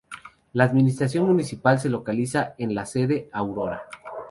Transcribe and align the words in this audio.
La 0.53 0.63
administración 0.63 1.27
municipal 1.27 1.77
se 1.79 1.87
localiza 1.87 2.55
en 2.57 2.73
la 2.73 2.87
sede: 2.87 3.29
Aurora. 3.33 3.83